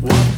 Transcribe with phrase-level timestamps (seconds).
[0.00, 0.37] What?